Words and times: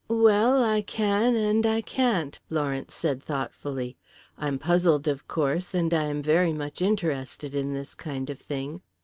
"Well, 0.07 0.63
I 0.63 0.81
can 0.81 1.35
and 1.35 1.63
I 1.63 1.81
can't," 1.81 2.39
Lawrence 2.49 2.95
said 2.95 3.21
thoughtfully. 3.21 3.97
"I'm 4.35 4.57
puzzled, 4.57 5.07
of 5.07 5.27
course, 5.27 5.75
and 5.75 5.93
I 5.93 6.05
am 6.05 6.23
very 6.23 6.53
much 6.53 6.81
interested 6.81 7.53
in 7.53 7.73
this 7.73 7.93
kind 7.93 8.31
of 8.31 8.39
thing. 8.39 8.81